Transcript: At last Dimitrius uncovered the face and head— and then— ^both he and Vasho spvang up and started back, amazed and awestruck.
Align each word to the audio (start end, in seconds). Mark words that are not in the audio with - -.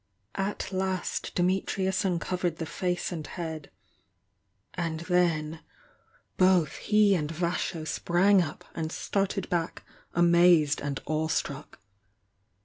At 0.33 0.71
last 0.71 1.35
Dimitrius 1.35 2.03
uncovered 2.03 2.55
the 2.57 2.65
face 2.65 3.11
and 3.11 3.27
head— 3.27 3.69
and 4.87 5.01
then— 5.01 5.59
^both 6.39 6.77
he 6.77 7.13
and 7.13 7.29
Vasho 7.31 7.83
spvang 7.85 8.41
up 8.43 8.65
and 8.73 8.91
started 8.91 9.47
back, 9.51 9.83
amazed 10.15 10.81
and 10.81 10.99
awestruck. 11.05 11.79